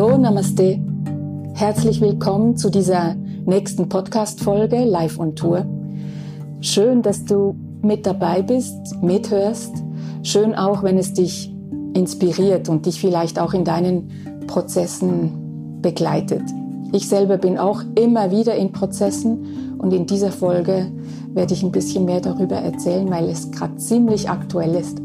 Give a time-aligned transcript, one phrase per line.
[0.00, 0.78] Hallo, Namaste.
[1.54, 5.66] Herzlich willkommen zu dieser nächsten Podcast-Folge Live on Tour.
[6.60, 9.72] Schön, dass du mit dabei bist, mithörst.
[10.22, 11.52] Schön auch, wenn es dich
[11.94, 16.44] inspiriert und dich vielleicht auch in deinen Prozessen begleitet.
[16.92, 20.92] Ich selber bin auch immer wieder in Prozessen und in dieser Folge
[21.34, 25.00] werde ich ein bisschen mehr darüber erzählen, weil es gerade ziemlich aktuell ist.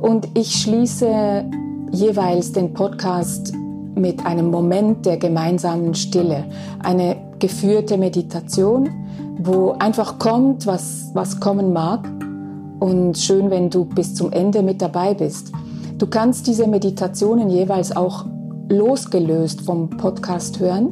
[0.00, 1.44] Und ich schließe
[1.92, 3.52] jeweils den Podcast
[3.96, 6.44] mit einem Moment der gemeinsamen Stille,
[6.82, 8.88] eine geführte Meditation,
[9.38, 12.08] wo einfach kommt, was, was kommen mag.
[12.78, 15.50] Und schön, wenn du bis zum Ende mit dabei bist.
[15.98, 18.26] Du kannst diese Meditationen jeweils auch
[18.68, 20.88] losgelöst vom Podcast hören,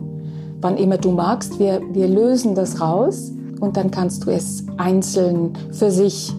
[0.60, 1.58] wann immer du magst.
[1.58, 6.32] Wir, wir lösen das raus und dann kannst du es einzeln für sich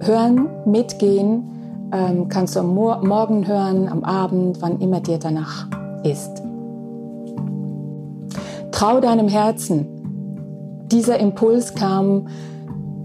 [0.00, 1.44] hören, mitgehen
[1.92, 5.66] ähm, kannst du am Mo Morgen hören, am Abend, wann immer dir danach
[6.02, 6.42] ist.
[8.72, 9.86] Trau deinem Herzen.
[10.90, 12.28] Dieser Impuls kam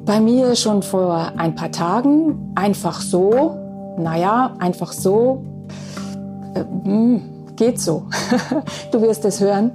[0.05, 3.57] bei mir schon vor ein paar Tagen, einfach so,
[3.97, 5.43] naja, einfach so,
[6.53, 7.21] äh, hm,
[7.55, 8.05] geht so.
[8.91, 9.71] du wirst es hören.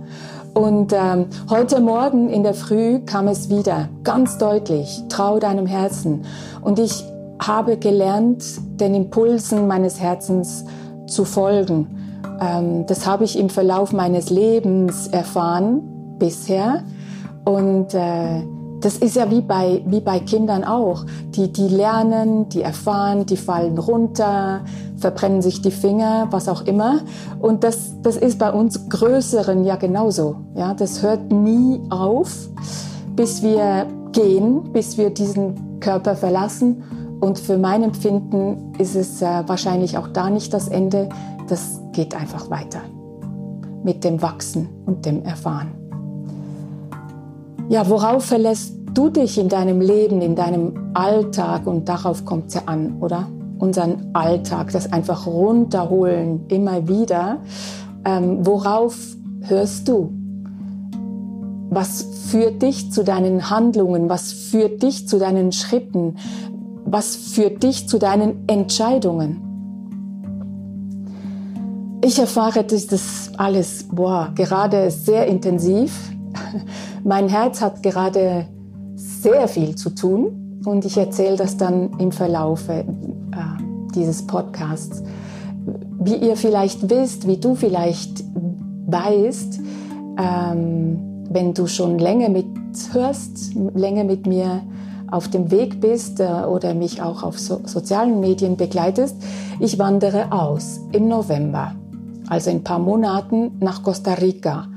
[0.55, 6.25] Und ähm, heute Morgen in der Früh kam es wieder, ganz deutlich, trau deinem Herzen.
[6.61, 7.05] Und ich
[7.41, 8.45] habe gelernt,
[8.81, 10.65] den Impulsen meines Herzens
[11.07, 12.00] zu folgen.
[12.41, 15.83] Ähm, das habe ich im Verlauf meines Lebens erfahren
[16.19, 16.83] bisher.
[17.45, 18.43] Und äh,
[18.81, 21.05] das ist ja wie bei, wie bei Kindern auch.
[21.35, 24.61] Die, die lernen, die erfahren, die fallen runter,
[24.97, 27.01] verbrennen sich die Finger, was auch immer.
[27.41, 30.37] Und das, das ist bei uns Größeren ja genauso.
[30.55, 32.49] Ja, das hört nie auf,
[33.17, 36.83] bis wir gehen, bis wir diesen Körper verlassen
[37.21, 41.11] und für mein Empfinden ist es äh, wahrscheinlich auch da nicht das Ende.
[41.49, 42.81] Das geht einfach weiter
[43.83, 45.73] mit dem Wachsen und dem Erfahren.
[47.69, 51.67] Ja, worauf verlässt du dich in deinem Leben, in deinem Alltag?
[51.67, 53.29] Und darauf kommt es ja an, oder?
[53.59, 57.39] Unseren Alltag, das einfach runterholen, immer wieder.
[58.05, 58.97] Ähm, worauf
[59.43, 60.13] hörst du?
[61.71, 64.09] Was führt dich zu deinen Handlungen?
[64.09, 66.17] Was führt dich zu deinen Schritten?
[66.85, 69.50] Was führt dich zu deinen Entscheidungen?
[72.03, 76.11] Ich erfahre das alles, boah, gerade sehr intensiv.
[77.05, 78.47] Mein Herz hat gerade
[78.95, 82.85] sehr viel zu tun und ich erzähle das dann im Verlauf äh,
[83.95, 85.03] dieses Podcasts.
[85.99, 88.25] Wie ihr vielleicht wisst, wie du vielleicht
[88.87, 89.61] weißt,
[90.19, 94.63] ähm, wenn du schon länger mithörst, länger mit mir
[95.11, 99.17] auf dem Weg bist äh, oder mich auch auf so sozialen Medien begleitest,
[99.59, 101.75] ich wandere aus im November,
[102.31, 104.69] also in ein paar Monaten nach Costa Rica.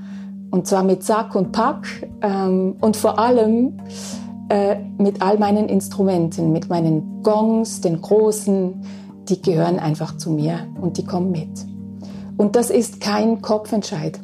[0.52, 1.88] Und zwar mit Sack und Pack
[2.22, 3.78] ähm, und vor allem
[4.50, 8.74] äh, mit all meinen Instrumenten, mit meinen Gongs, den großen,
[9.30, 11.50] die gehören einfach zu mir und die kommen mit.
[12.38, 14.20] Und das ist kein Kopfentscheid.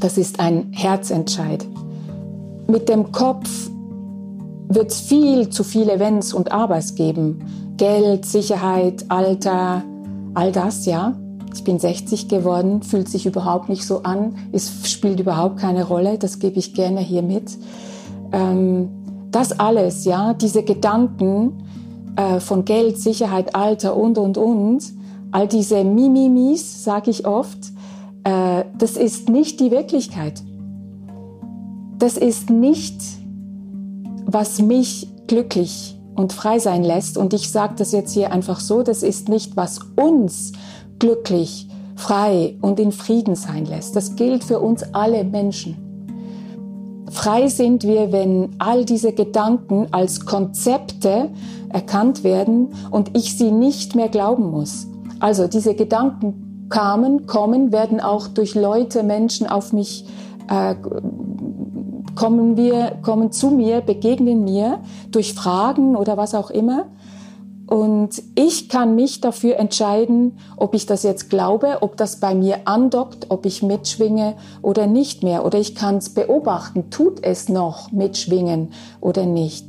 [0.00, 1.66] Das ist ein Herzentscheid.
[2.66, 3.70] Mit dem Kopf
[4.68, 7.44] wird es viel zu viele Wenns und Abers geben.
[7.76, 9.84] Geld, Sicherheit, Alter,
[10.34, 11.14] all das, ja.
[11.56, 16.18] Ich bin 60 geworden, fühlt sich überhaupt nicht so an, es spielt überhaupt keine Rolle,
[16.18, 17.56] das gebe ich gerne hier mit.
[18.32, 18.88] Ähm,
[19.30, 21.64] das alles, ja, diese Gedanken
[22.16, 24.84] äh, von Geld, Sicherheit, Alter und, und, und,
[25.32, 27.58] all diese Mimimis, sage ich oft,
[28.24, 30.42] äh, das ist nicht die Wirklichkeit.
[31.98, 33.00] Das ist nicht
[34.26, 37.16] was mich glücklich und frei sein lässt.
[37.16, 40.52] Und ich sage das jetzt hier einfach so, das ist nicht, was uns
[40.98, 43.96] glücklich, frei und in Frieden sein lässt.
[43.96, 45.76] Das gilt für uns alle Menschen.
[47.10, 51.30] Frei sind wir, wenn all diese Gedanken als Konzepte
[51.68, 54.86] erkannt werden und ich sie nicht mehr glauben muss.
[55.20, 60.04] Also diese Gedanken kamen, kommen, werden auch durch Leute, Menschen auf mich
[60.48, 60.74] äh,
[62.14, 66.86] kommen wir, kommen zu mir, begegnen mir durch Fragen oder was auch immer.
[67.66, 72.60] Und ich kann mich dafür entscheiden, ob ich das jetzt glaube, ob das bei mir
[72.66, 75.44] andockt, ob ich mitschwinge oder nicht mehr.
[75.44, 78.70] Oder ich kann es beobachten, tut es noch mitschwingen
[79.00, 79.66] oder nicht.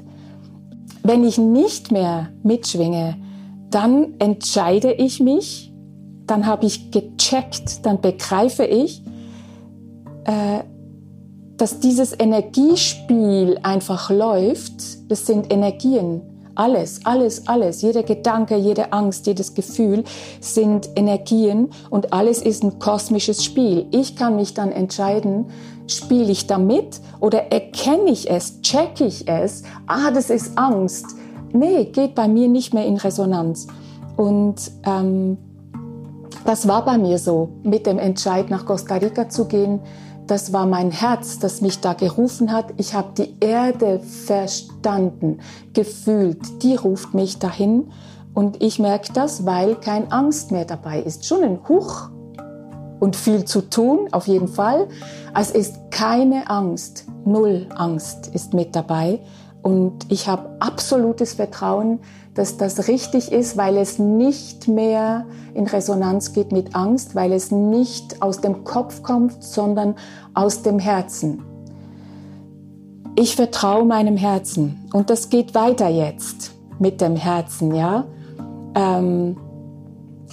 [1.01, 3.17] Wenn ich nicht mehr mitschwinge,
[3.71, 5.73] dann entscheide ich mich,
[6.27, 9.01] dann habe ich gecheckt, dann begreife ich,
[10.25, 10.59] äh,
[11.57, 16.21] dass dieses Energiespiel einfach läuft, das sind Energien.
[16.57, 20.03] Alles, alles, alles, jeder Gedanke, jede Angst, jedes Gefühl
[20.39, 23.85] sind Energien und alles ist ein kosmisches Spiel.
[23.91, 25.45] Ich kann mich dann entscheiden,
[25.87, 31.05] spiele ich damit oder erkenne ich es, checke ich es, ah, das ist Angst.
[31.53, 33.67] Nee, geht bei mir nicht mehr in Resonanz.
[34.17, 34.55] Und
[34.85, 35.37] ähm,
[36.45, 39.79] das war bei mir so, mit dem Entscheid nach Costa Rica zu gehen
[40.27, 42.73] das war mein Herz, das mich da gerufen hat.
[42.77, 45.39] Ich habe die Erde verstanden,
[45.73, 46.63] gefühlt.
[46.63, 47.91] Die ruft mich dahin
[48.33, 51.25] und ich merke das, weil kein Angst mehr dabei ist.
[51.25, 52.09] Schon ein Huch
[52.99, 54.87] und viel zu tun, auf jeden Fall.
[55.33, 59.19] Es ist keine Angst, null Angst ist mit dabei.
[59.67, 61.99] Und ich habe absolutes Vertrauen,
[62.35, 67.51] dass das richtig ist, weil es nicht mehr in Resonanz geht mit Angst, weil es
[67.51, 69.95] nicht aus dem Kopf kommt, sondern
[70.33, 71.43] aus dem Herzen.
[73.17, 78.05] Ich vertraue meinem Herzen und das geht weiter jetzt mit dem Herzen, ja.
[78.73, 79.35] Ähm,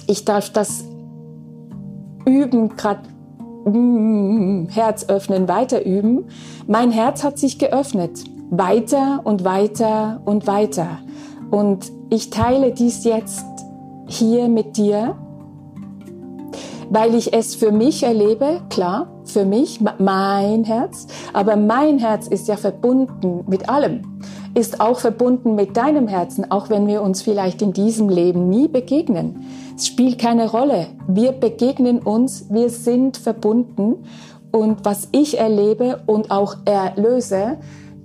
[0.07, 0.85] ich darf das
[2.25, 3.01] üben, gerade
[3.69, 6.23] mm, Herz öffnen, weiter üben.
[6.67, 10.99] Mein Herz hat sich geöffnet, weiter und weiter und weiter.
[11.51, 13.45] Und ich teile dies jetzt
[14.07, 15.15] hier mit dir,
[16.89, 22.47] weil ich es für mich erlebe, klar, für mich, mein Herz, aber mein Herz ist
[22.47, 24.01] ja verbunden mit allem,
[24.53, 28.67] ist auch verbunden mit deinem Herzen, auch wenn wir uns vielleicht in diesem Leben nie
[28.67, 29.45] begegnen.
[29.75, 30.87] Es spielt keine Rolle.
[31.07, 34.05] Wir begegnen uns, wir sind verbunden
[34.51, 37.57] und was ich erlebe und auch erlöse,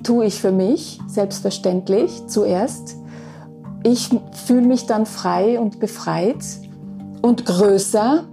[0.02, 3.00] tue ich für mich, selbstverständlich, zuerst
[3.82, 6.44] ich fühle mich dann frei und befreit
[7.22, 8.24] und größer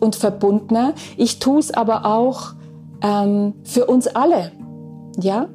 [0.00, 0.94] und verbundener.
[1.16, 2.54] Ich tue es aber auch
[3.02, 4.52] ähm, für uns alle.
[5.18, 5.48] Ja?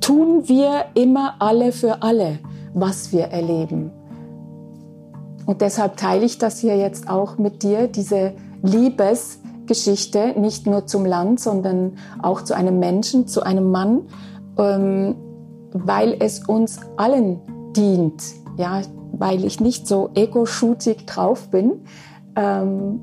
[0.00, 2.38] Tun wir immer alle für alle,
[2.74, 3.92] was wir erleben.
[5.46, 8.32] Und deshalb teile ich das hier jetzt auch mit dir, diese
[9.68, 14.02] Liebesgeschichte, nicht nur zum Land, sondern auch zu einem Menschen, zu einem Mann.
[14.58, 15.16] Ähm,
[15.72, 17.40] weil es uns allen
[17.76, 18.22] dient,
[18.56, 18.80] ja,
[19.12, 21.82] weil ich nicht so ego-shootig drauf bin,
[22.36, 23.00] ähm,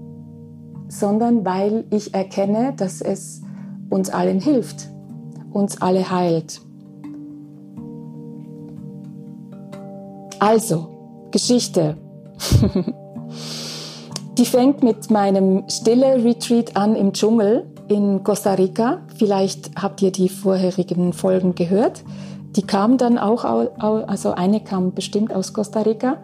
[0.87, 3.43] sondern weil ich erkenne, dass es
[3.89, 4.89] uns allen hilft,
[5.51, 6.61] uns alle heilt.
[10.39, 11.97] Also, Geschichte.
[14.37, 18.99] Die fängt mit meinem stille Retreat an im Dschungel in Costa Rica.
[19.17, 22.03] Vielleicht habt ihr die vorherigen Folgen gehört.
[22.57, 26.17] Die kam dann auch, also eine kam bestimmt aus Costa Rica.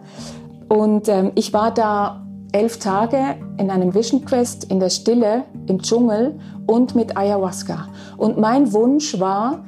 [0.68, 5.80] Und ähm, ich war da elf Tage in einem Vision Quest in der Stille im
[5.80, 7.88] Dschungel und mit Ayahuasca.
[8.18, 9.64] Und mein Wunsch war,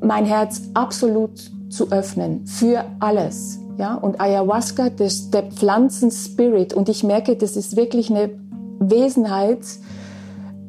[0.00, 3.63] mein Herz absolut zu öffnen für alles.
[3.76, 6.74] Ja, und Ayahuasca, das, der Pflanzenspirit.
[6.74, 8.30] Und ich merke, das ist wirklich eine
[8.78, 9.60] Wesenheit,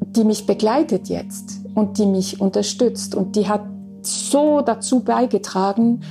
[0.02, 3.14] die mich begleitet jetzt und die mich unterstützt.
[3.14, 3.62] Und die hat
[4.02, 6.02] so dazu beigetragen,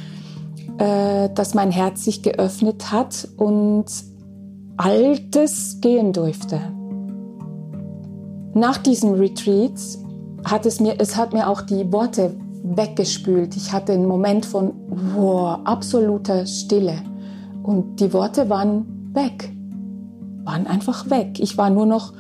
[0.79, 3.87] äh, dass mein Herz sich geöffnet hat und
[4.77, 6.61] Altes gehen durfte.
[8.55, 9.81] Nach diesem Retreat
[10.45, 13.57] hat es mir, es hat mir auch die Worte weggespült.
[13.57, 16.97] Ich hatte einen Moment von wow, absoluter Stille.
[17.63, 19.53] Und die Worte waren weg.
[20.45, 21.39] Waren einfach weg.
[21.39, 22.15] Ich war nur noch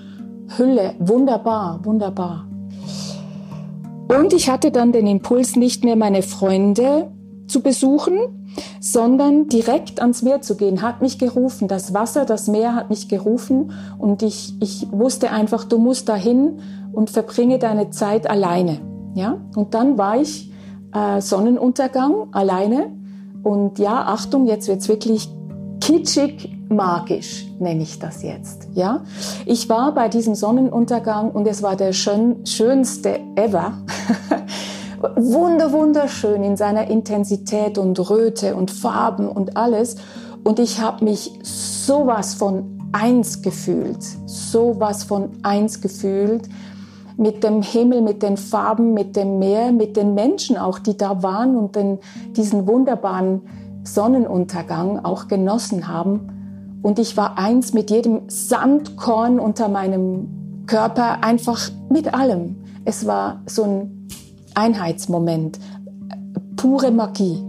[0.56, 0.94] Hülle.
[0.98, 2.46] Wunderbar, wunderbar.
[4.08, 7.10] Und ich hatte dann den Impuls, nicht mehr meine Freunde
[7.46, 8.46] zu besuchen,
[8.80, 11.68] sondern direkt ans Meer zu gehen, hat mich gerufen.
[11.68, 16.60] Das Wasser, das Meer hat mich gerufen und ich, ich wusste einfach, du musst dahin
[16.92, 18.93] und verbringe deine Zeit alleine.
[19.14, 19.40] Ja?
[19.56, 20.52] Und dann war ich
[20.92, 22.92] äh, Sonnenuntergang alleine
[23.42, 25.28] und ja, Achtung, jetzt wird's wirklich
[25.80, 28.68] kitschig magisch, nenne ich das jetzt.
[28.74, 29.04] Ja,
[29.44, 33.74] ich war bei diesem Sonnenuntergang und es war der schön, schönste ever.
[35.16, 39.96] Wunder, wunderschön in seiner Intensität und Röte und Farben und alles.
[40.42, 46.48] Und ich habe mich sowas von eins gefühlt, sowas von eins gefühlt
[47.16, 51.22] mit dem Himmel, mit den Farben, mit dem Meer, mit den Menschen auch, die da
[51.22, 51.98] waren und den,
[52.36, 53.42] diesen wunderbaren
[53.84, 56.80] Sonnenuntergang auch genossen haben.
[56.82, 62.56] Und ich war eins mit jedem Sandkorn unter meinem Körper, einfach mit allem.
[62.84, 64.08] Es war so ein
[64.54, 65.58] Einheitsmoment,
[66.56, 67.42] pure Magie.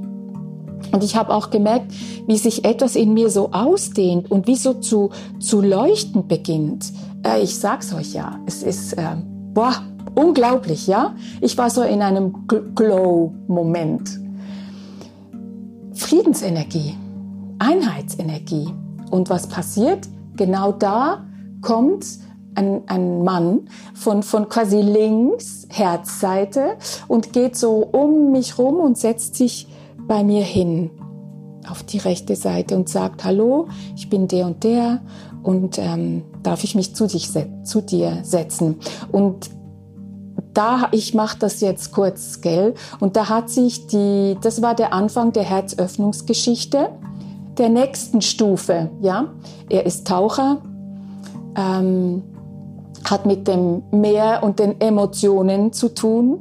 [0.91, 1.91] Und ich habe auch gemerkt,
[2.27, 6.93] wie sich etwas in mir so ausdehnt und wie so zu, zu leuchten beginnt.
[7.23, 9.15] Äh, ich sag's euch ja, es ist, äh,
[9.55, 9.81] boah,
[10.13, 11.15] unglaublich, ja?
[11.41, 14.19] Ich war so in einem Glow-Moment.
[15.93, 16.95] Friedensenergie,
[17.57, 18.67] Einheitsenergie.
[19.09, 20.07] Und was passiert?
[20.35, 21.25] Genau da
[21.61, 22.05] kommt
[22.53, 23.61] ein, ein Mann
[23.93, 29.67] von, von quasi links, Herzseite, und geht so um mich rum und setzt sich
[30.07, 30.91] bei mir hin
[31.67, 35.01] auf die rechte Seite und sagt, hallo, ich bin der und der
[35.41, 37.29] und ähm, darf ich mich zu, dich,
[37.63, 38.79] zu dir setzen.
[39.11, 39.49] Und
[40.53, 42.73] da, ich mache das jetzt kurz, gell?
[42.99, 46.89] Und da hat sich die, das war der Anfang der Herzöffnungsgeschichte
[47.57, 49.33] der nächsten Stufe, ja.
[49.69, 50.61] Er ist Taucher,
[51.57, 52.23] ähm,
[53.03, 56.39] hat mit dem Meer und den Emotionen zu tun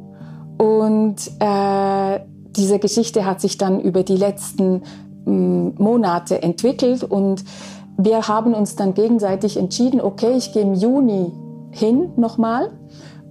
[0.59, 2.21] und äh,
[2.57, 4.83] diese Geschichte hat sich dann über die letzten
[5.25, 7.45] mm, Monate entwickelt und
[7.97, 11.33] wir haben uns dann gegenseitig entschieden, okay, ich gehe im Juni
[11.71, 12.71] hin nochmal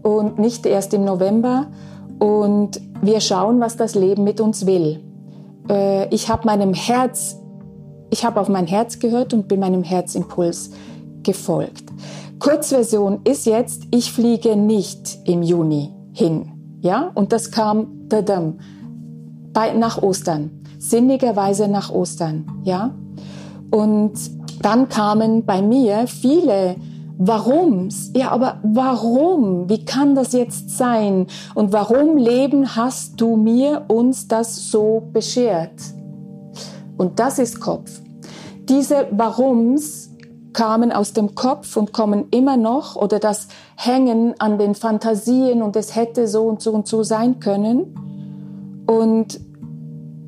[0.02, 1.68] und nicht erst im November
[2.20, 5.02] und wir schauen, was das Leben mit uns will.
[5.70, 7.38] Äh, ich habe meinem Herz,
[8.10, 10.72] ich habe auf mein Herz gehört und bin meinem Herzimpuls
[11.24, 11.86] gefolgt.
[12.40, 16.52] Kurzversion ist jetzt, ich fliege nicht im Juni hin.
[16.82, 18.60] Ja, und das kam dadam,
[19.54, 20.52] bei, nach Ostern.
[20.80, 22.46] Sinnigerweise nach Ostern.
[22.64, 22.94] Ja,
[23.72, 24.14] und
[24.64, 26.76] dann kamen bei mir viele
[27.18, 28.12] Warums.
[28.16, 29.70] Ja, aber warum?
[29.70, 31.28] Wie kann das jetzt sein?
[31.54, 35.74] Und warum, Leben, hast du mir uns das so beschert?
[36.98, 38.02] Und das ist Kopf.
[38.70, 40.10] Diese Warums
[40.54, 45.76] kamen aus dem Kopf und kommen immer noch oder das Hängen an den Fantasien und
[45.76, 48.84] es hätte so und so und so sein können.
[48.88, 49.40] Und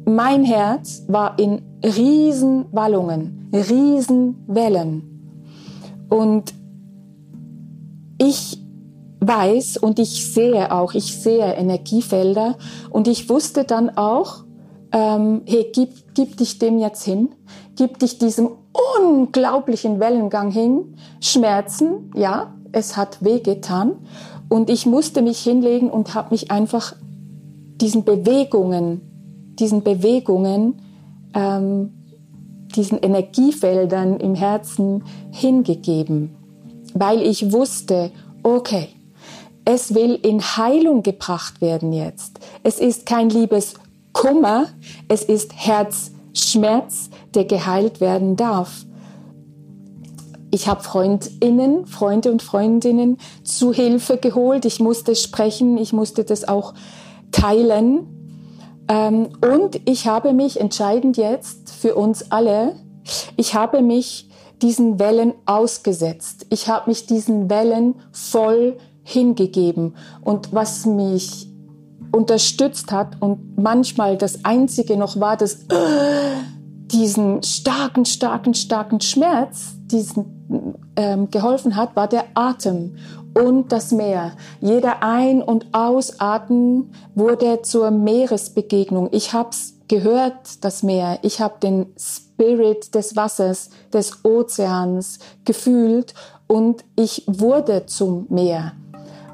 [0.05, 5.11] mein Herz war in Riesenwallungen, Riesenwellen.
[6.09, 6.53] Und
[8.17, 8.59] ich
[9.19, 12.57] weiß und ich sehe auch, ich sehe Energiefelder.
[12.89, 14.43] Und ich wusste dann auch,
[14.91, 17.29] ähm, hey, gib, gib dich dem jetzt hin,
[17.75, 18.49] gib dich diesem
[18.99, 23.93] unglaublichen Wellengang hin, Schmerzen, ja, es hat wehgetan.
[24.47, 26.95] Und ich musste mich hinlegen und habe mich einfach
[27.81, 29.14] diesen Bewegungen,
[29.59, 30.81] diesen Bewegungen,
[31.33, 31.91] ähm,
[32.75, 36.35] diesen Energiefeldern im Herzen hingegeben,
[36.93, 38.11] weil ich wusste,
[38.43, 38.89] okay,
[39.65, 42.39] es will in Heilung gebracht werden jetzt.
[42.63, 43.73] Es ist kein liebes
[44.13, 44.67] Kummer,
[45.07, 48.85] es ist Herzschmerz, der geheilt werden darf.
[50.51, 54.63] Ich habe Freundinnen, Freunde und Freundinnen zu Hilfe geholt.
[54.63, 56.73] Ich musste sprechen, ich musste das auch
[57.31, 58.14] teilen.
[58.87, 62.75] Ähm, und ich habe mich entscheidend jetzt für uns alle,
[63.35, 64.29] ich habe mich
[64.61, 66.45] diesen Wellen ausgesetzt.
[66.49, 69.95] Ich habe mich diesen Wellen voll hingegeben.
[70.21, 71.47] Und was mich
[72.11, 75.65] unterstützt hat und manchmal das Einzige noch war, dass äh,
[76.91, 82.95] diesen starken, starken, starken Schmerz, diesen ähm, geholfen hat, war der Atem
[83.35, 84.31] und das Meer.
[84.61, 89.09] Jeder Ein- und Ausatmen wurde zur Meeresbegegnung.
[89.11, 91.19] Ich hab's gehört, das Meer.
[91.21, 96.13] Ich habe den Spirit des Wassers, des Ozeans gefühlt
[96.47, 98.71] und ich wurde zum Meer.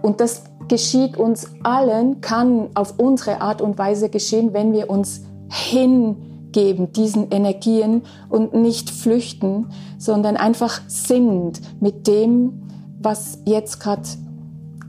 [0.02, 5.22] Und das geschieht uns allen, kann auf unsere Art und Weise geschehen, wenn wir uns
[5.50, 9.68] hingeben diesen Energien und nicht flüchten,
[9.98, 12.61] sondern einfach sind mit dem,
[13.02, 14.04] was jetzt gerade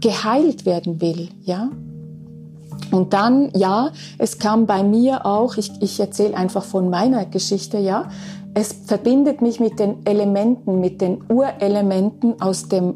[0.01, 1.71] geheilt werden will, ja?
[2.91, 7.79] Und dann, ja, es kam bei mir auch, ich, ich erzähle einfach von meiner Geschichte,
[7.79, 8.09] ja,
[8.55, 12.95] es verbindet mich mit den Elementen, mit den Urelementen aus dem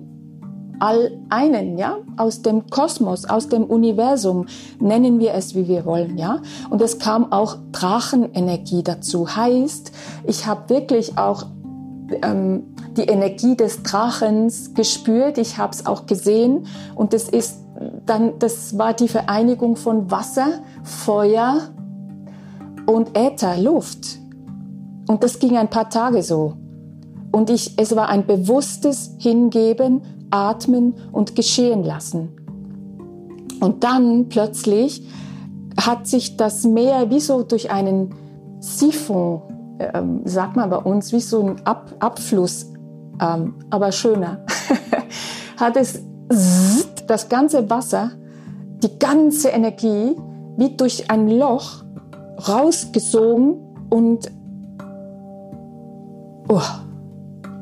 [0.79, 4.45] All einen, ja, aus dem Kosmos, aus dem Universum,
[4.79, 6.43] nennen wir es, wie wir wollen, ja.
[6.69, 9.35] Und es kam auch Drachenenergie dazu.
[9.35, 9.93] Heißt,
[10.27, 11.47] ich habe wirklich auch
[12.23, 15.39] ähm, die Energie des Drachens gespürt.
[15.39, 17.61] Ich habe es auch gesehen und es ist
[18.07, 21.69] dann, das war die Vereinigung von Wasser, Feuer
[22.87, 24.19] und Äther, Luft.
[25.09, 26.55] Und das ging ein paar Tage so.
[27.33, 32.31] Und ich, es war ein bewusstes Hingeben, Atmen und Geschehen lassen.
[33.61, 35.07] Und dann plötzlich
[35.77, 38.15] hat sich das Meer wie so durch einen
[38.61, 39.43] Siphon,
[39.79, 42.73] ähm, sagt man bei uns, wie so ein Ab Abfluss,
[43.21, 44.45] ähm, aber schöner,
[45.57, 46.03] hat es
[47.07, 48.11] das ganze Wasser,
[48.83, 50.17] die ganze Energie
[50.57, 51.85] wie durch ein Loch
[52.49, 53.57] rausgesogen
[53.91, 54.31] und
[56.49, 56.61] oh,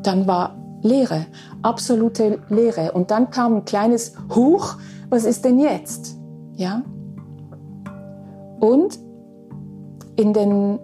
[0.02, 1.26] dann war Leere,
[1.62, 2.92] absolute Leere.
[2.92, 4.76] Und dann kam ein kleines Huch,
[5.08, 6.18] was ist denn jetzt?
[6.56, 6.82] Ja?
[8.60, 8.98] Und
[10.16, 10.78] in den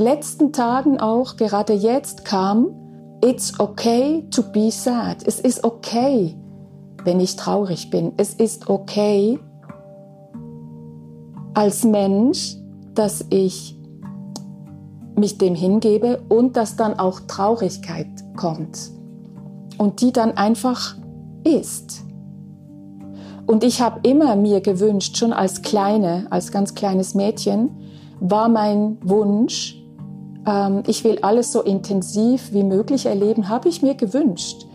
[0.00, 2.68] letzten Tagen auch, gerade jetzt kam,
[3.22, 5.26] it's okay to be sad.
[5.26, 6.36] Es ist okay,
[7.04, 8.12] wenn ich traurig bin.
[8.16, 9.38] Es ist okay
[11.54, 12.56] als Mensch,
[12.94, 13.78] dass ich
[15.16, 18.90] mich dem hingebe und dass dann auch Traurigkeit kommt
[19.78, 20.96] und die dann einfach
[21.44, 22.04] ist.
[23.46, 27.70] Und ich habe immer mir gewünscht, schon als kleine, als ganz kleines Mädchen,
[28.20, 29.83] war mein Wunsch,
[30.46, 34.66] ähm, ich will alles so intensiv wie möglich erleben, habe ich mir gewünscht.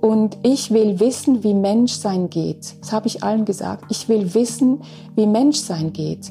[0.00, 2.74] Und ich will wissen, wie Menschsein geht.
[2.80, 3.84] Das habe ich allen gesagt.
[3.88, 4.82] Ich will wissen,
[5.14, 6.30] wie Menschsein geht.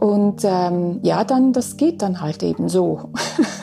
[0.00, 3.10] Und ähm, ja, dann, das geht dann halt eben so.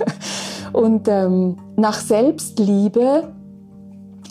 [0.74, 3.34] und ähm, nach Selbstliebe,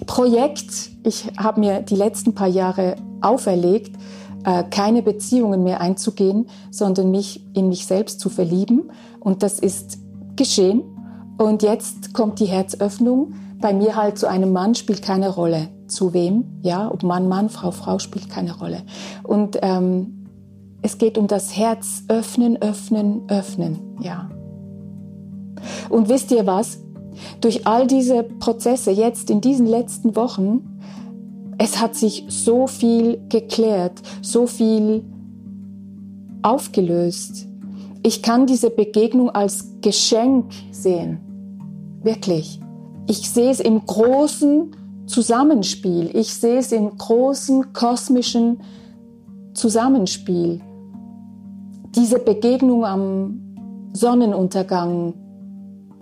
[0.06, 3.96] Projekt, ich habe mir die letzten paar Jahre auferlegt,
[4.44, 8.90] äh, keine Beziehungen mehr einzugehen, sondern mich in mich selbst zu verlieben.
[9.20, 9.98] Und das ist
[10.38, 10.82] geschehen.
[11.36, 13.34] Und jetzt kommt die Herzöffnung.
[13.60, 15.68] Bei mir halt zu einem Mann spielt keine Rolle.
[15.86, 16.44] Zu wem?
[16.62, 18.82] Ja, ob Mann, Mann, Frau, Frau spielt keine Rolle.
[19.22, 20.26] Und ähm,
[20.82, 23.78] es geht um das Herz öffnen, öffnen, öffnen.
[24.00, 24.30] Ja.
[25.88, 26.78] Und wisst ihr was?
[27.40, 30.80] Durch all diese Prozesse jetzt in diesen letzten Wochen,
[31.58, 35.04] es hat sich so viel geklärt, so viel
[36.42, 37.47] aufgelöst.
[38.08, 41.20] Ich kann diese Begegnung als Geschenk sehen.
[42.02, 42.58] Wirklich.
[43.06, 44.74] Ich sehe es im großen
[45.04, 46.16] Zusammenspiel.
[46.16, 48.62] Ich sehe es im großen kosmischen
[49.52, 50.62] Zusammenspiel.
[51.94, 55.12] Diese Begegnung am Sonnenuntergang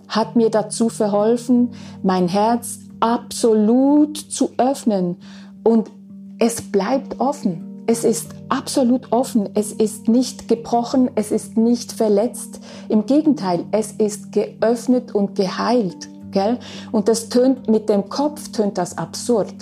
[0.07, 1.71] hat mir dazu verholfen,
[2.05, 5.17] mein Herz absolut zu öffnen
[5.65, 5.91] und
[6.39, 7.66] es bleibt offen.
[7.87, 9.49] Es ist absolut offen.
[9.55, 11.11] Es ist nicht gebrochen.
[11.15, 12.61] Es ist nicht verletzt.
[12.89, 16.09] Im Gegenteil, es ist geöffnet und geheilt.
[16.33, 16.59] Gell?
[16.93, 19.55] Und das tönt, mit dem Kopf tönt das absurd.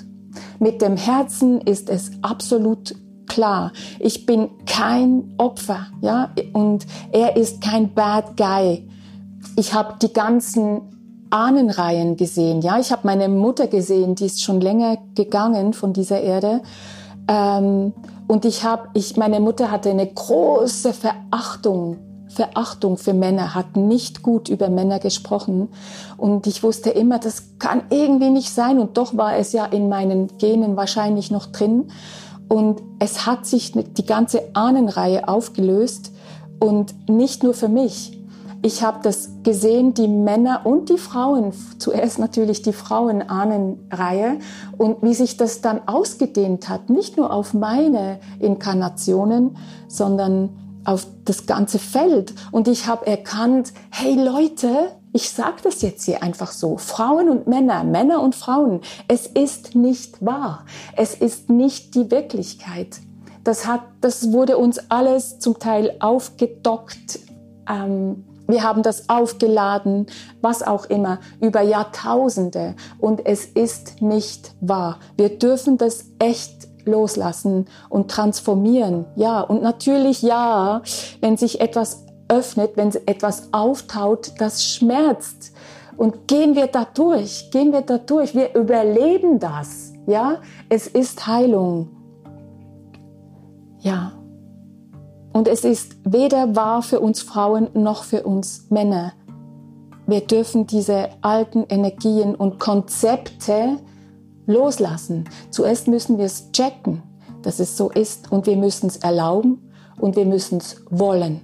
[0.58, 2.94] Mit dem Herzen ist es absolut
[3.26, 3.72] klar.
[3.98, 8.88] Ich bin kein Opfer, ja, und er ist kein Bad Guy.
[9.56, 10.80] Ich habe die ganzen
[11.30, 12.78] Ahnenreihen gesehen, ja.
[12.78, 16.62] Ich habe meine Mutter gesehen, die ist schon länger gegangen von dieser Erde.
[17.28, 17.92] Ähm,
[18.26, 24.22] und ich habe, ich, meine Mutter hatte eine große Verachtung, Verachtung für Männer, hat nicht
[24.22, 25.68] gut über Männer gesprochen.
[26.16, 28.78] Und ich wusste immer, das kann irgendwie nicht sein.
[28.78, 31.88] Und doch war es ja in meinen Genen wahrscheinlich noch drin.
[32.48, 36.12] Und es hat sich die ganze Ahnenreihe aufgelöst.
[36.58, 38.13] Und nicht nur für mich,
[38.64, 44.38] ich habe das gesehen, die Männer und die Frauen, zuerst natürlich die Frauenahnenreihe
[44.78, 50.48] und wie sich das dann ausgedehnt hat, nicht nur auf meine Inkarnationen, sondern
[50.86, 52.32] auf das ganze Feld.
[52.52, 57.46] Und ich habe erkannt, hey Leute, ich sage das jetzt hier einfach so, Frauen und
[57.46, 60.64] Männer, Männer und Frauen, es ist nicht wahr,
[60.96, 62.96] es ist nicht die Wirklichkeit.
[63.44, 67.18] Das, hat, das wurde uns alles zum Teil aufgedockt.
[67.68, 70.06] Ähm, wir haben das aufgeladen,
[70.40, 72.74] was auch immer, über Jahrtausende.
[72.98, 74.98] Und es ist nicht wahr.
[75.16, 79.06] Wir dürfen das echt loslassen und transformieren.
[79.16, 80.82] Ja, und natürlich ja,
[81.20, 85.52] wenn sich etwas öffnet, wenn etwas auftaut, das schmerzt.
[85.96, 88.34] Und gehen wir da durch, gehen wir da durch.
[88.34, 89.92] Wir überleben das.
[90.06, 91.88] Ja, es ist Heilung.
[93.78, 94.12] Ja.
[95.34, 99.14] Und es ist weder wahr für uns Frauen noch für uns Männer.
[100.06, 103.78] Wir dürfen diese alten Energien und Konzepte
[104.46, 105.24] loslassen.
[105.50, 107.02] Zuerst müssen wir es checken,
[107.42, 111.40] dass es so ist und wir müssen es erlauben und wir müssen es wollen.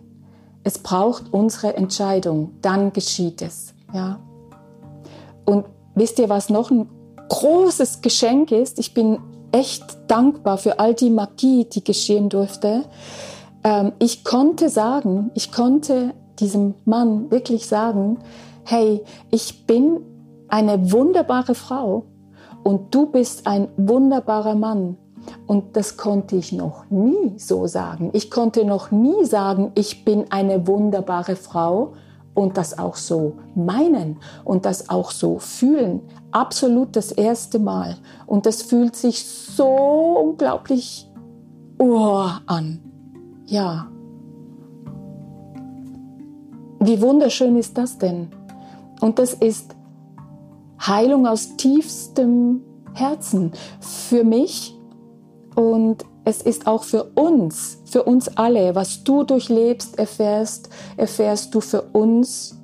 [0.62, 3.74] Es braucht unsere Entscheidung, dann geschieht es.
[3.92, 4.20] Ja.
[5.44, 6.88] Und wisst ihr, was noch ein
[7.28, 8.78] großes Geschenk ist?
[8.78, 9.18] Ich bin
[9.50, 12.84] echt dankbar für all die Magie, die geschehen durfte
[13.64, 18.18] ähm, ich konnte sagen, ich konnte diesem Mann wirklich sagen,
[18.64, 20.00] hey, ich bin
[20.48, 22.04] eine wunderbare Frau
[22.62, 24.96] und du bist ein wunderbarer Mann.
[25.46, 28.10] Und das konnte ich noch nie so sagen.
[28.14, 31.92] Ich konnte noch nie sagen, ich bin eine wunderbare Frau
[32.32, 36.00] und das auch so meinen und das auch so fühlen.
[36.30, 37.96] Absolut das erste Mal.
[38.26, 41.10] Und das fühlt sich so unglaublich
[41.78, 42.89] oh, an.
[43.50, 43.88] Ja.
[46.78, 48.28] Wie wunderschön ist das denn?
[49.00, 49.74] Und das ist
[50.80, 52.62] Heilung aus tiefstem
[52.94, 54.76] Herzen für mich
[55.56, 61.60] und es ist auch für uns, für uns alle, was du durchlebst, erfährst, erfährst du
[61.60, 62.59] für uns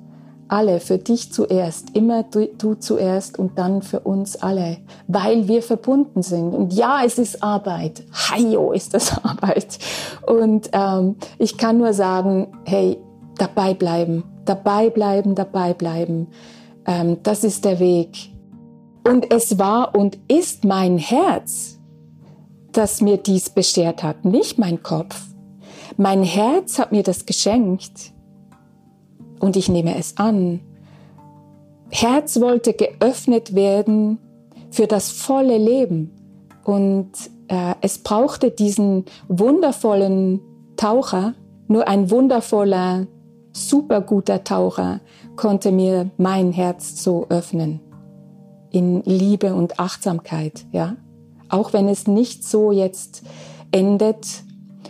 [0.49, 5.61] alle, für dich zuerst, immer du, du, zuerst und dann für uns alle, weil wir
[5.61, 6.53] verbunden sind.
[6.53, 8.03] Und ja, es ist Arbeit.
[8.11, 9.79] Hajo ist das Arbeit.
[10.25, 12.97] Und ähm, ich kann nur sagen, hey,
[13.37, 16.27] dabei bleiben, dabei bleiben, dabei bleiben.
[16.85, 18.17] Ähm, das ist der Weg.
[19.07, 21.79] Und es war und ist mein Herz,
[22.71, 25.21] das mir dies beschert hat, nicht mein Kopf.
[25.95, 28.13] Mein Herz hat mir das geschenkt
[29.39, 30.59] und ich nehme es an.
[31.89, 34.19] Herz wollte geöffnet werden
[34.71, 36.11] für das volle Leben
[36.65, 37.11] und
[37.47, 40.41] äh, es brauchte diesen wundervollen
[40.75, 41.33] Taucher,
[41.67, 43.07] nur ein wundervoller,
[43.53, 44.99] super guter Taucher
[45.35, 47.79] konnte mir mein Herz so öffnen
[48.69, 50.97] in Liebe und Achtsamkeit, ja.
[51.49, 53.23] Auch wenn es nicht so jetzt
[53.71, 54.43] endet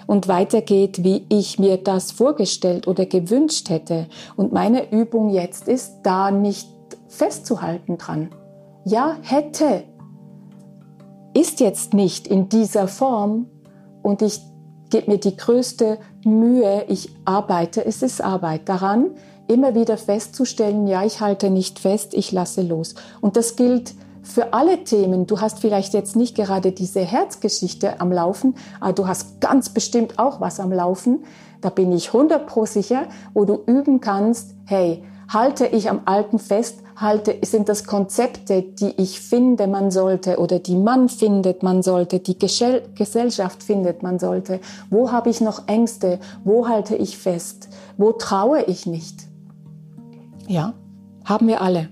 [0.08, 4.08] und weitergeht, wie ich mir das vorgestellt oder gewünscht hätte.
[4.36, 6.70] Und meine Übung jetzt ist, da nicht
[7.08, 8.30] festzuhalten dran.
[8.86, 9.84] Ja, hätte,
[11.34, 13.48] ist jetzt nicht in dieser Form
[14.02, 14.40] und ich
[14.90, 19.12] gebe mir die größte Mühe, ich arbeite, es ist Arbeit daran,
[19.48, 22.96] immer wieder festzustellen, ja, ich halte nicht fest, ich lasse los.
[23.22, 23.94] Und das gilt
[24.28, 25.28] für alle Themen.
[25.28, 30.20] Du hast vielleicht jetzt nicht gerade diese Herzgeschichte am Laufen, aber du hast ganz bestimmt
[30.20, 31.24] auch was am Laufen.
[31.62, 36.40] Da bin ich 100 pro sicher, wo du üben kannst, hey, halte ich am Alten
[36.40, 41.84] fest, halte, sind das Konzepte, die ich finde, man sollte oder die man findet, man
[41.84, 44.60] sollte, die Gesellschaft findet, man sollte.
[44.90, 46.20] Wo habe ich noch Ängste?
[46.44, 47.70] Wo halte ich fest?
[47.98, 49.28] Wo traue ich nicht?
[50.48, 50.74] Ja,
[51.26, 51.90] haben wir alle.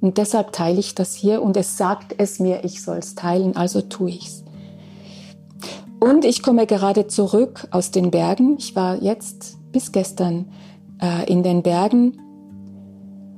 [0.00, 3.56] Und deshalb teile ich das hier und es sagt es mir, ich soll es teilen,
[3.56, 4.44] also tue ich's.
[6.00, 8.56] Und ich komme gerade zurück aus den Bergen.
[8.58, 10.46] Ich war jetzt bis gestern
[11.02, 12.20] äh, in den Bergen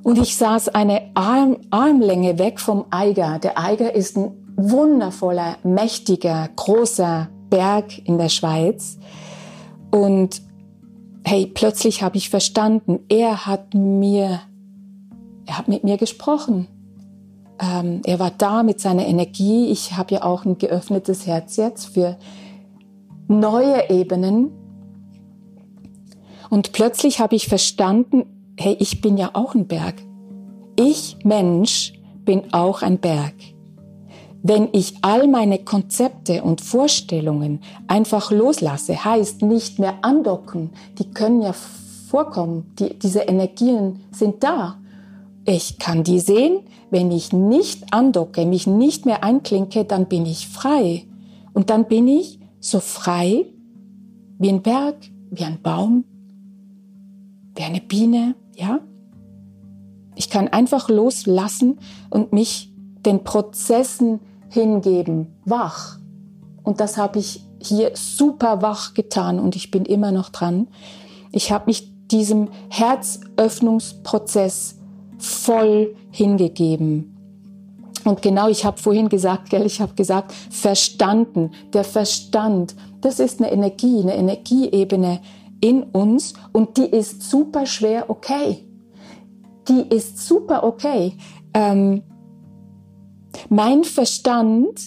[0.03, 3.39] und ich saß eine Arm, Armlänge weg vom Eiger.
[3.39, 8.99] Der Eiger ist ein wundervoller, mächtiger, großer Berg in der Schweiz.
[9.91, 10.43] Und
[11.25, 14.41] hey, plötzlich habe ich verstanden, er hat mir
[15.51, 16.69] er hat mit mir gesprochen.
[17.61, 19.67] Ähm, er war da mit seiner Energie.
[19.67, 22.17] Ich habe ja auch ein geöffnetes Herz jetzt für
[23.27, 24.53] neue Ebenen.
[26.51, 29.97] Und plötzlich habe ich verstanden, hey, ich bin ja auch ein Berg.
[30.79, 33.35] Ich, Mensch, bin auch ein Berg.
[34.45, 41.43] Wenn ich all meine Konzepte und Vorstellungen einfach loslasse, heißt nicht mehr andocken, die können
[41.43, 44.80] ja vorkommen, die, diese Energien sind da.
[45.51, 46.61] Ich kann die sehen.
[46.91, 51.09] Wenn ich nicht andocke, mich nicht mehr einklinke, dann bin ich frei.
[51.53, 53.47] Und dann bin ich so frei
[54.39, 54.95] wie ein Berg,
[55.29, 56.05] wie ein Baum,
[57.57, 58.79] wie eine Biene, ja?
[60.15, 62.73] Ich kann einfach loslassen und mich
[63.05, 65.99] den Prozessen hingeben, wach.
[66.63, 70.69] Und das habe ich hier super wach getan und ich bin immer noch dran.
[71.33, 74.77] Ich habe mich diesem Herzöffnungsprozess
[75.21, 77.17] voll hingegeben.
[78.05, 81.53] Und genau, ich habe vorhin gesagt, gell, ich habe gesagt, verstanden.
[81.73, 85.21] Der Verstand, das ist eine Energie, eine Energieebene
[85.61, 88.65] in uns und die ist super schwer okay.
[89.69, 91.13] Die ist super okay.
[91.53, 92.03] Ähm,
[93.51, 94.81] mein Verstand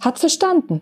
[0.00, 0.80] hat verstanden,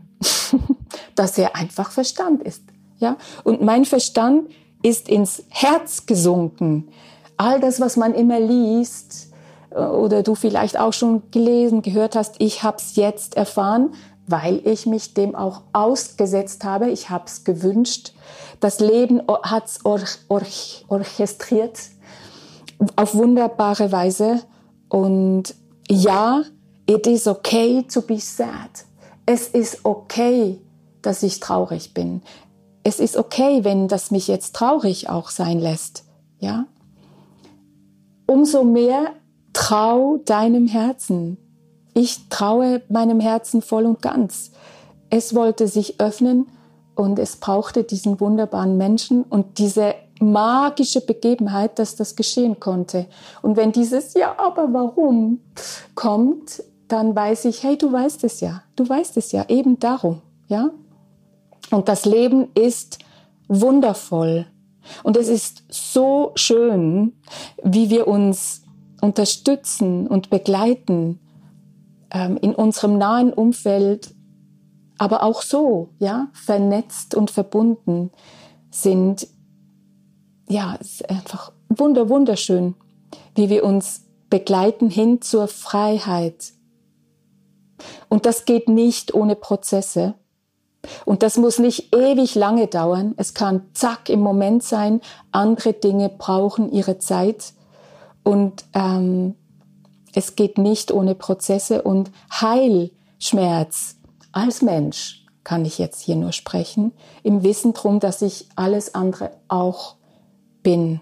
[1.14, 2.62] dass er einfach Verstand ist.
[2.98, 3.18] Ja?
[3.44, 4.48] Und mein Verstand
[4.82, 6.88] ist ins Herz gesunken
[7.36, 9.32] all das, was man immer liest
[9.70, 13.94] äh, oder du vielleicht auch schon gelesen, gehört hast, ich habe es jetzt erfahren,
[14.26, 16.90] weil ich mich dem auch ausgesetzt habe.
[16.90, 18.12] Ich habe es gewünscht.
[18.60, 20.42] Das Leben hat es or or
[20.88, 21.78] orchestriert
[22.96, 24.42] auf wunderbare Weise.
[24.88, 25.54] Und
[25.88, 26.42] ja,
[26.86, 28.84] it is okay to be sad.
[29.26, 30.60] Es ist okay,
[31.02, 32.22] dass ich traurig bin.
[32.82, 36.04] Es ist okay, wenn das mich jetzt traurig auch sein lässt.
[36.38, 36.66] Ja,
[38.26, 39.12] umso mehr
[39.52, 41.38] trau deinem Herzen.
[41.94, 44.50] Ich traue meinem Herzen voll und ganz.
[45.08, 46.46] Es wollte sich öffnen
[46.94, 53.06] und es brauchte diesen wunderbaren Menschen und diese magische Begebenheit, dass das geschehen konnte.
[53.42, 55.40] Und wenn dieses Ja, aber warum
[55.94, 60.22] kommt, dann weiß ich, hey, du weißt es ja, du weißt es ja, eben darum,
[60.48, 60.70] ja.
[61.70, 62.98] Und das Leben ist
[63.48, 64.46] wundervoll.
[65.02, 67.12] Und es ist so schön,
[67.62, 68.62] wie wir uns
[69.00, 71.20] unterstützen und begleiten
[72.10, 74.14] ähm, in unserem nahen Umfeld,
[74.98, 78.10] aber auch so, ja, vernetzt und verbunden
[78.70, 79.28] sind.
[80.48, 82.74] Ja, es ist einfach wunder, wunderschön.
[83.34, 86.52] wie wir uns begleiten hin zur Freiheit.
[88.08, 90.14] Und das geht nicht ohne Prozesse.
[91.04, 93.14] Und das muss nicht ewig lange dauern.
[93.16, 95.00] Es kann zack im Moment sein.
[95.32, 97.52] Andere Dinge brauchen ihre Zeit.
[98.22, 99.34] Und ähm,
[100.14, 101.82] es geht nicht ohne Prozesse.
[101.82, 103.96] Und Heilschmerz
[104.32, 109.30] als Mensch kann ich jetzt hier nur sprechen, im Wissen drum, dass ich alles andere
[109.46, 109.94] auch
[110.62, 111.00] bin.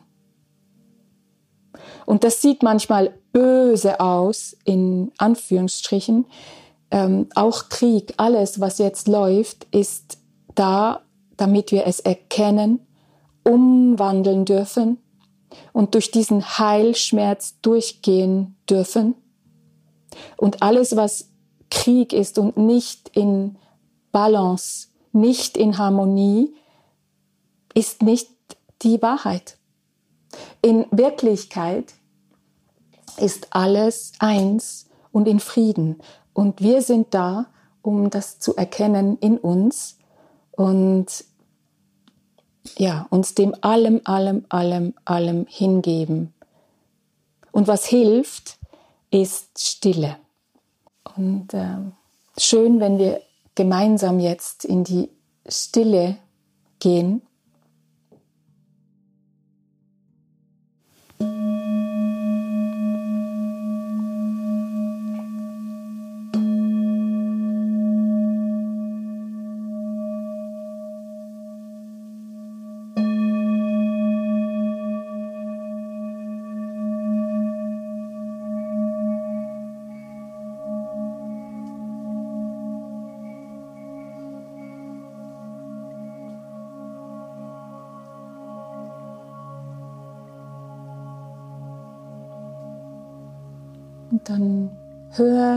[2.05, 6.27] Und das sieht manchmal böse aus, in Anführungsstrichen.
[6.94, 10.18] Ähm, auch Krieg, alles, was jetzt läuft, ist
[10.54, 11.02] da,
[11.37, 12.87] damit wir es erkennen,
[13.42, 14.98] umwandeln dürfen
[15.72, 19.16] und durch diesen Heilschmerz durchgehen dürfen.
[20.37, 21.30] Und alles, was
[21.68, 23.59] Krieg ist und nicht in
[24.12, 26.54] Balance, nicht in Harmonie,
[27.74, 28.30] ist nicht
[28.83, 29.59] die Wahrheit.
[30.62, 31.92] In Wirklichkeit
[33.16, 35.98] ist alles eins und in Frieden.
[36.35, 37.47] Und wir sind da,
[37.81, 39.99] um das zu erkennen in uns
[40.51, 41.25] und
[42.77, 46.35] ja, uns dem allem, allem, allem, allem hingeben.
[47.53, 48.59] Und was hilft,
[49.11, 50.16] ist Stille.
[51.16, 51.77] Und äh,
[52.37, 53.20] schön, wenn wir
[53.55, 55.11] gemeinsam jetzt in die
[55.47, 56.16] Stille
[56.81, 57.23] gehen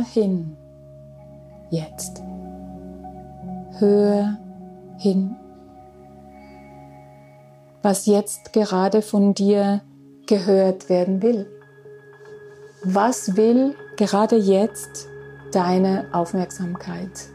[0.07, 0.57] hin.
[1.69, 2.23] Jetzt.
[3.79, 4.37] Hör
[4.97, 5.35] hin.
[7.81, 9.81] Was jetzt gerade von dir
[10.27, 11.47] gehört werden will.
[12.83, 15.07] Was will gerade jetzt
[15.51, 17.29] deine Aufmerksamkeit?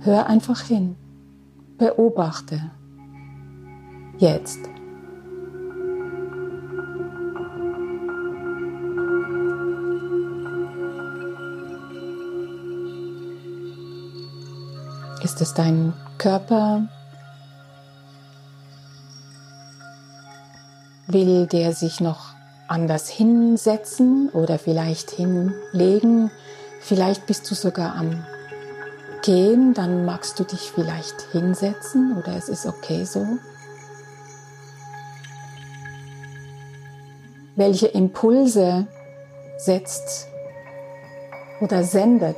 [0.00, 0.96] Hör einfach hin.
[1.78, 2.60] Beobachte.
[4.18, 4.71] Jetzt.
[15.42, 16.88] Es dein Körper?
[21.06, 22.34] Will der sich noch
[22.68, 26.30] anders hinsetzen oder vielleicht hinlegen?
[26.80, 28.24] Vielleicht bist du sogar am
[29.22, 33.24] Gehen, dann magst du dich vielleicht hinsetzen oder es ist okay so.
[37.54, 38.86] Welche Impulse
[39.58, 40.26] setzt
[41.60, 42.36] oder sendet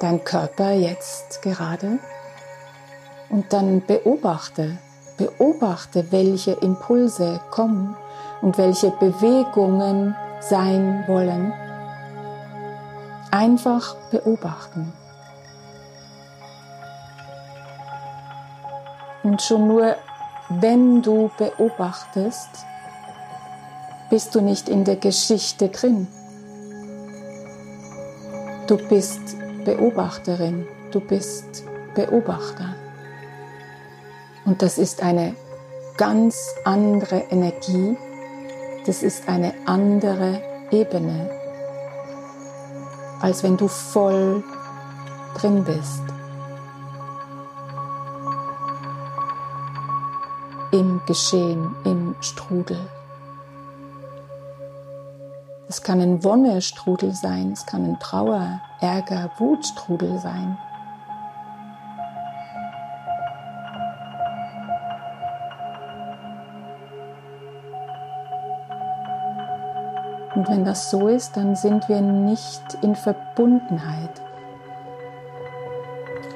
[0.00, 1.98] dein Körper jetzt gerade
[3.28, 4.78] und dann beobachte,
[5.16, 7.96] beobachte, welche Impulse kommen
[8.42, 11.52] und welche Bewegungen sein wollen.
[13.30, 14.92] Einfach beobachten.
[19.22, 19.96] Und schon nur
[20.48, 22.50] wenn du beobachtest,
[24.10, 26.06] bist du nicht in der Geschichte drin.
[28.68, 31.64] Du bist Beobachterin, du bist
[31.96, 32.76] Beobachter.
[34.44, 35.34] Und das ist eine
[35.96, 37.96] ganz andere Energie,
[38.86, 41.28] das ist eine andere Ebene,
[43.20, 44.44] als wenn du voll
[45.34, 46.02] drin bist.
[50.70, 52.78] Im Geschehen, im Strudel.
[55.68, 60.56] Es kann ein Wonnestrudel sein, es kann ein Trauer, Ärger, Wutstrudel sein.
[70.36, 74.22] Und wenn das so ist, dann sind wir nicht in Verbundenheit.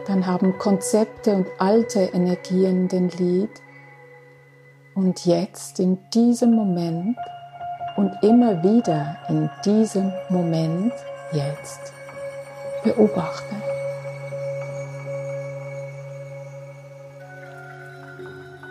[0.07, 3.51] Dann haben Konzepte und alte Energien den Lied.
[4.97, 7.16] Und jetzt, in diesem Moment,
[7.96, 10.92] und immer wieder in diesem Moment
[11.33, 11.92] jetzt
[12.83, 13.55] beobachte.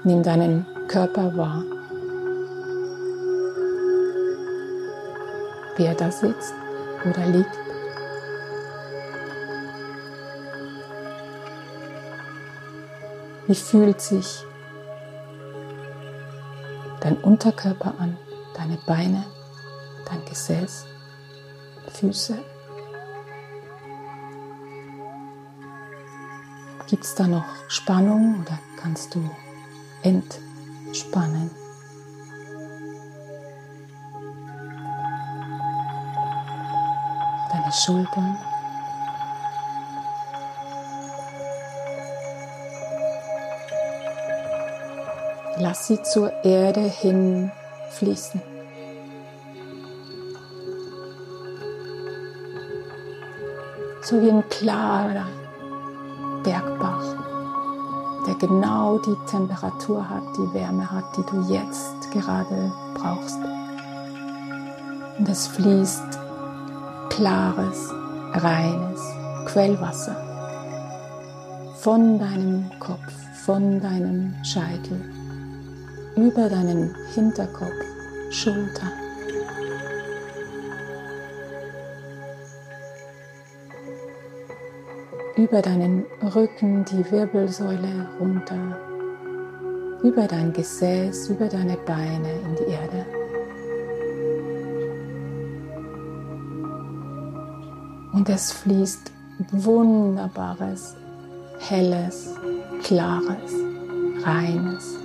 [0.03, 1.63] Nimm deinen Körper wahr,
[5.75, 6.53] wie er da sitzt
[7.05, 7.57] oder liegt.
[13.47, 14.43] Wie fühlt sich
[17.01, 18.17] dein Unterkörper an?
[18.59, 19.25] Deine Beine,
[20.05, 20.85] dein Gesäß,
[21.93, 22.37] Füße.
[26.87, 29.29] Gibt es da noch Spannung oder kannst du
[30.03, 31.49] entspannen?
[37.49, 38.37] Deine Schultern.
[45.59, 47.51] Lass sie zur Erde hin
[47.91, 48.48] fließen.
[54.09, 55.27] So wie ein klarer
[56.41, 57.15] Bergbach,
[58.25, 63.37] der genau die Temperatur hat, die Wärme hat, die du jetzt gerade brauchst.
[65.19, 66.17] Und es fließt
[67.09, 67.93] klares,
[68.33, 68.99] reines
[69.45, 70.15] Quellwasser
[71.75, 73.13] von deinem Kopf,
[73.45, 74.99] von deinem Scheitel
[76.15, 77.85] über deinen Hinterkopf,
[78.31, 79.08] Schulter.
[85.39, 88.77] Über deinen Rücken die Wirbelsäule runter,
[90.03, 93.05] über dein Gesäß, über deine Beine in die Erde.
[98.11, 99.13] Und es fließt
[99.53, 100.97] wunderbares,
[101.59, 102.35] helles,
[102.83, 103.53] klares,
[104.25, 104.97] reines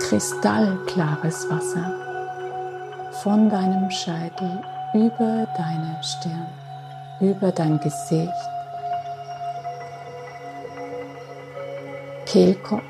[0.00, 4.60] kristallklares Wasser von deinem Scheitel
[4.94, 6.46] über deine Stirn,
[7.18, 8.30] über dein Gesicht,
[12.26, 12.82] Kehlkopf,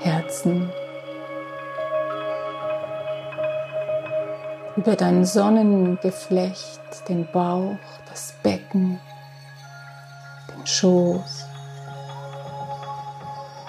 [0.00, 0.70] Herzen,
[4.76, 7.76] über dein Sonnengeflecht, den Bauch,
[8.08, 9.00] das Becken,
[10.48, 11.48] den Schoß,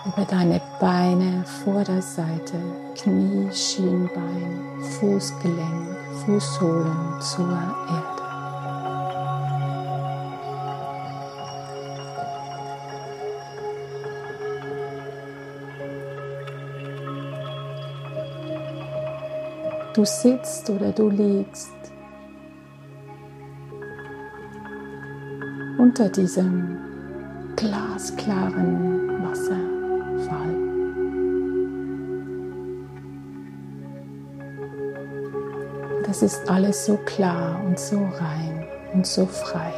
[0.06, 2.60] über deine Beine, Vorderseite,
[2.96, 4.62] Knie, Schienbein,
[5.00, 8.16] Fußgelenk, Fußsohlen zur Erde.
[19.94, 21.72] Du sitzt oder du liegst
[25.78, 26.78] unter diesem
[27.56, 29.65] glasklaren Wasser.
[36.16, 39.74] Das ist alles so klar und so rein und so frei.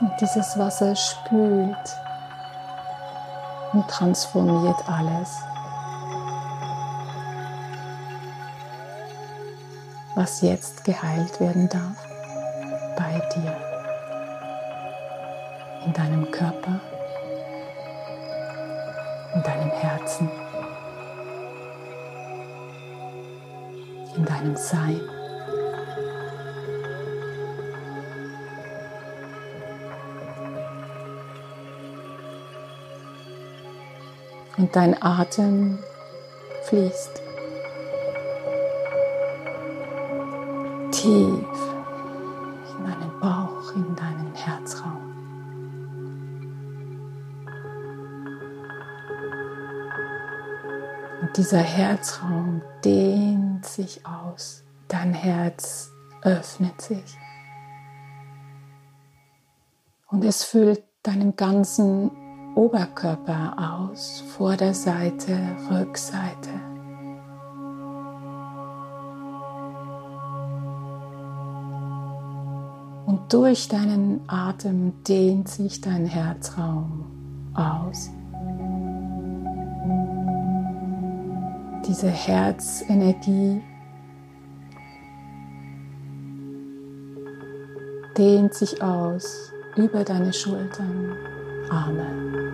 [0.00, 1.76] Und dieses Wasser spült
[3.72, 5.36] und transformiert alles.
[10.14, 12.06] was jetzt geheilt werden darf
[12.96, 13.75] bei dir,
[15.86, 16.80] in deinem Körper,
[19.34, 20.30] in deinem Herzen,
[24.16, 25.00] in deinem Sein.
[34.58, 35.78] Und dein Atem
[36.64, 37.22] fließt.
[41.06, 41.75] tief
[51.46, 54.64] dieser Herzraum dehnt sich aus.
[54.88, 57.16] Dein Herz öffnet sich.
[60.08, 62.10] Und es füllt deinen ganzen
[62.56, 65.38] Oberkörper aus, Vorderseite,
[65.70, 66.50] Rückseite.
[73.06, 77.04] Und durch deinen Atem dehnt sich dein Herzraum
[77.54, 78.10] aus.
[81.88, 83.62] Diese Herzenergie
[88.18, 91.12] dehnt sich aus über deine Schultern,
[91.70, 92.52] Arme,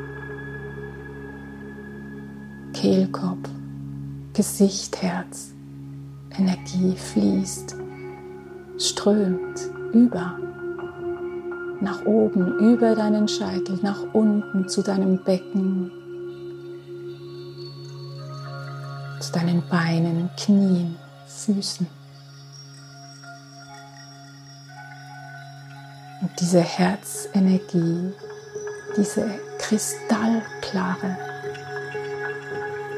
[2.74, 3.48] Kehlkopf,
[4.34, 5.54] Gesicht, Herz.
[6.38, 7.76] Energie fließt,
[8.78, 9.60] strömt
[9.92, 10.38] über,
[11.80, 15.90] nach oben, über deinen Scheitel, nach unten zu deinem Becken,
[19.32, 21.86] deinen Beinen, Knien, Füßen.
[26.20, 28.12] Und diese Herzenergie,
[28.96, 29.28] diese
[29.58, 31.16] kristallklare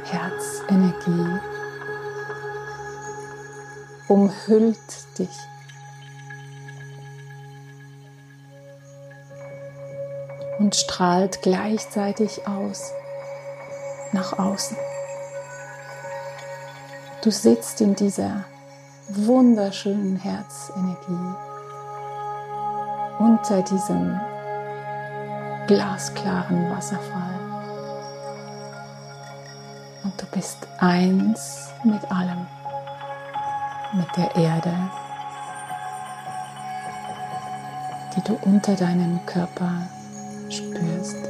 [0.05, 1.41] Herzenergie
[4.09, 4.77] umhüllt
[5.19, 5.31] dich.
[10.59, 12.93] Und strahlt gleichzeitig aus
[14.13, 14.77] nach außen.
[17.25, 18.45] Du sitzt in dieser
[19.09, 21.35] wunderschönen Herzenergie
[23.19, 24.21] unter diesem
[25.67, 27.41] glasklaren Wasserfall.
[30.03, 32.47] Und du bist eins mit allem,
[33.95, 34.77] mit der Erde,
[38.15, 39.89] die du unter deinem Körper
[40.51, 41.24] spürst,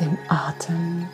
[0.00, 1.08] dem Atem,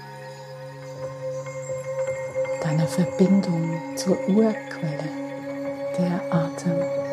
[2.63, 5.09] deiner Verbindung zur Urquelle,
[5.97, 7.04] der Atem.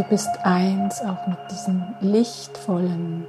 [0.00, 3.26] Du bist eins auch mit diesen lichtvollen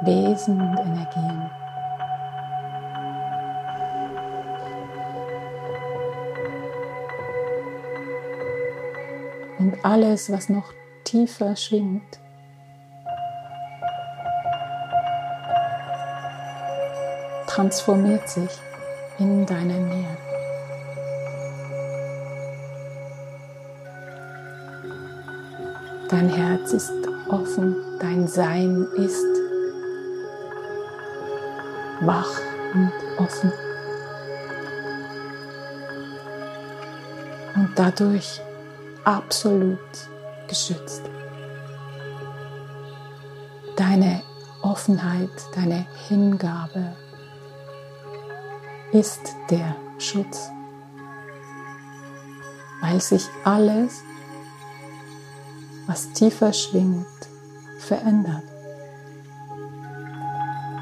[0.00, 1.50] Wesen und Energien.
[9.58, 10.72] Und alles, was noch
[11.04, 12.18] tiefer schwingt,
[17.46, 18.50] transformiert sich
[19.18, 20.31] in deiner Nähe.
[26.12, 26.92] Dein Herz ist
[27.30, 29.24] offen, dein Sein ist
[32.02, 32.38] wach
[32.74, 33.50] und offen.
[37.54, 38.42] Und dadurch
[39.04, 39.78] absolut
[40.48, 41.00] geschützt.
[43.76, 44.22] Deine
[44.60, 46.94] Offenheit, deine Hingabe
[48.92, 50.50] ist der Schutz,
[52.82, 54.02] weil sich alles
[55.86, 57.06] was tiefer schwingt,
[57.78, 58.44] verändert,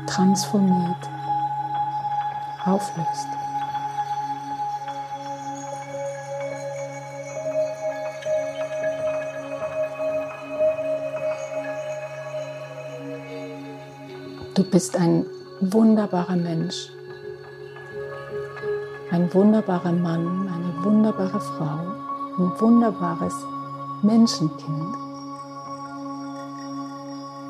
[0.07, 1.09] transformiert,
[2.65, 3.27] auflöst.
[14.55, 15.25] Du bist ein
[15.61, 16.91] wunderbarer Mensch,
[19.11, 21.81] ein wunderbarer Mann, eine wunderbare Frau,
[22.37, 23.35] ein wunderbares
[24.03, 24.97] Menschenkind,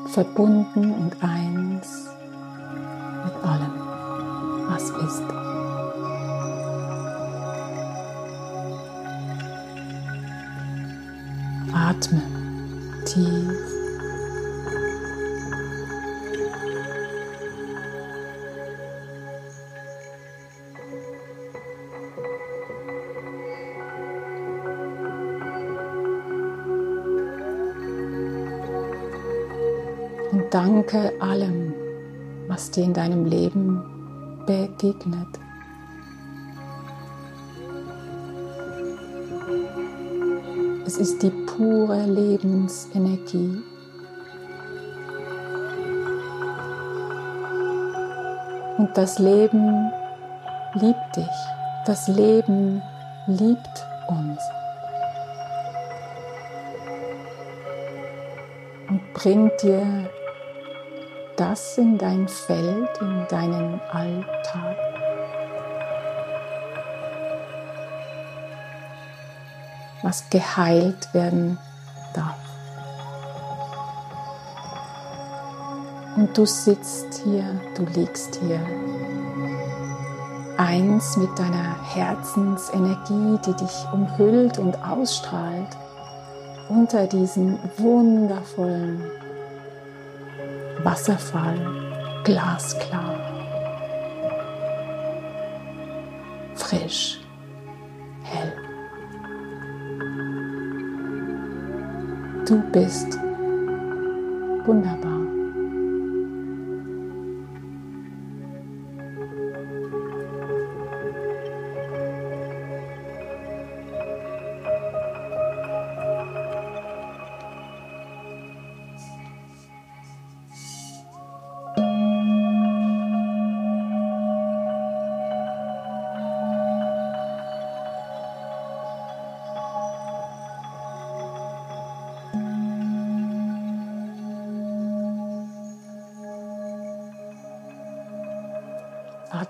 [0.07, 2.09] verbunden und eins
[3.23, 3.73] mit allem,
[4.67, 5.23] was ist.
[11.73, 12.30] Atme
[30.61, 31.73] danke allem,
[32.47, 33.81] was dir in deinem Leben
[34.45, 35.27] begegnet.
[40.85, 43.63] Es ist die pure Lebensenergie.
[48.77, 49.91] Und das Leben
[50.75, 51.37] liebt dich.
[51.87, 52.83] Das Leben
[53.25, 54.39] liebt uns.
[58.89, 60.09] Und bringt dir
[61.41, 64.77] das in dein Feld, in deinen Alltag.
[70.03, 71.59] was geheilt werden
[72.15, 72.35] darf.
[76.15, 77.43] Und du sitzt hier,
[77.75, 78.59] du liegst hier,
[80.57, 85.77] eins mit deiner Herzensenergie, die dich umhüllt und ausstrahlt
[86.67, 89.03] unter diesem wundervollen
[90.83, 91.59] Wasserfall,
[92.23, 93.15] glasklar,
[96.55, 97.19] frisch,
[98.23, 98.53] hell.
[102.45, 103.19] Du bist
[104.65, 105.10] wunderbar.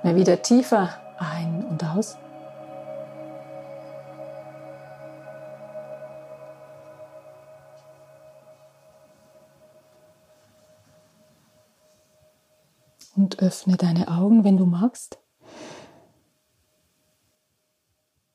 [0.02, 0.90] Atme wieder tiefer
[1.20, 2.18] ein und aus.
[13.16, 15.20] Und öffne deine Augen, wenn du magst.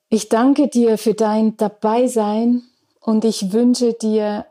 [0.08, 2.62] Ich danke dir für dein Dabeisein
[3.00, 4.46] und ich wünsche dir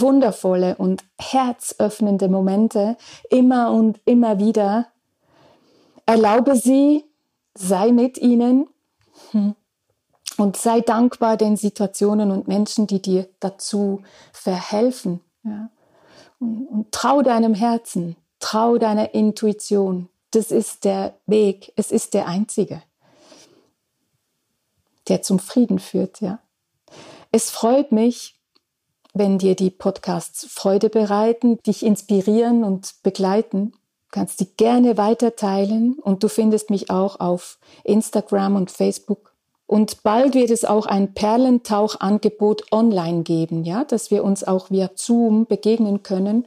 [0.00, 2.96] wundervolle und herzöffnende Momente
[3.30, 4.86] immer und immer wieder.
[6.06, 7.04] Erlaube sie,
[7.54, 8.68] sei mit ihnen
[10.36, 15.20] und sei dankbar den Situationen und Menschen, die dir dazu verhelfen.
[15.42, 15.70] Ja.
[16.38, 20.08] Und, und trau deinem Herzen, trau deiner Intuition.
[20.30, 22.82] Das ist der Weg, es ist der einzige,
[25.08, 26.20] der zum Frieden führt.
[26.20, 26.38] Ja.
[27.32, 28.37] Es freut mich,
[29.18, 33.72] wenn dir die Podcasts Freude bereiten, dich inspirieren und begleiten.
[33.72, 39.34] Du kannst die gerne weiter teilen und du findest mich auch auf Instagram und Facebook.
[39.66, 44.90] Und bald wird es auch ein Perlentauchangebot online geben, ja, dass wir uns auch via
[44.94, 46.46] Zoom begegnen können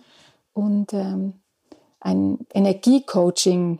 [0.54, 1.34] und ähm,
[2.00, 3.80] ein Energiecoaching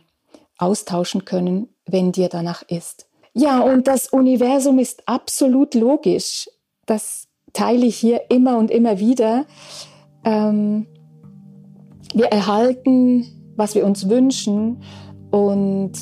[0.58, 3.06] austauschen können, wenn dir danach ist.
[3.34, 6.48] Ja, und das Universum ist absolut logisch.
[6.86, 9.44] Das teile ich hier immer und immer wieder.
[10.24, 10.86] Ähm,
[12.14, 13.26] wir erhalten,
[13.56, 14.82] was wir uns wünschen
[15.30, 15.92] und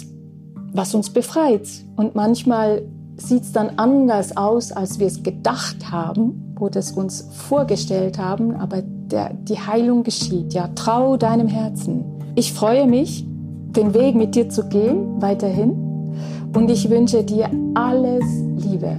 [0.73, 1.69] was uns befreit.
[1.97, 2.83] Und manchmal
[3.17, 8.55] sieht es dann anders aus, als wir es gedacht haben oder es uns vorgestellt haben,
[8.57, 10.55] aber der, die Heilung geschieht.
[10.55, 12.05] Ja, trau deinem Herzen.
[12.35, 13.27] Ich freue mich,
[13.77, 15.73] den Weg mit dir zu gehen, weiterhin.
[16.55, 18.25] Und ich wünsche dir alles
[18.57, 18.97] Liebe.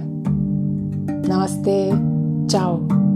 [1.26, 2.11] Namaste.
[2.48, 3.11] Ciao.